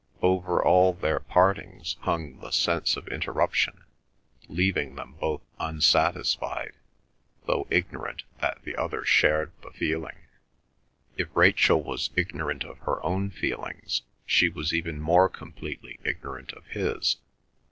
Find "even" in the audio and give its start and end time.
14.73-14.99